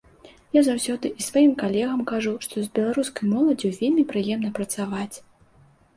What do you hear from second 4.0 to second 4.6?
прыемна